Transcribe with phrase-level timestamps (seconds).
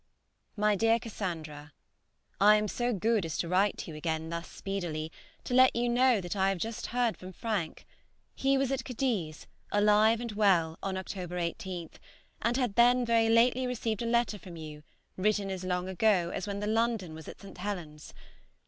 [0.57, 1.73] MY DEAR CASSANDRA,
[2.39, 5.11] I am so good as to write to you again thus speedily,
[5.43, 7.85] to let you know that I have just heard from Frank.
[8.33, 11.91] He was at Cadiz, alive and well, on October 19,
[12.41, 14.81] and had then very lately received a letter from you,
[15.17, 17.59] written as long ago as when the "London" was at St.
[17.59, 18.11] Helen's.